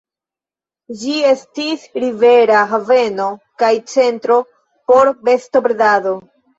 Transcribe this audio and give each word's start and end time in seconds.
Ĝi 1.01 1.13
estis 1.31 1.83
rivera 2.05 2.65
haveno 2.73 3.29
kaj 3.65 3.73
centro 3.95 4.43
por 4.45 5.17
bestobredado. 5.33 6.21